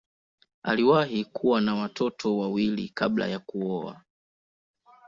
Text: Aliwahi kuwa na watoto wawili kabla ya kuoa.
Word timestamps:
Aliwahi 0.63 1.25
kuwa 1.25 1.61
na 1.61 1.75
watoto 1.75 2.37
wawili 2.37 2.89
kabla 2.89 3.27
ya 3.27 3.39
kuoa. 3.39 4.01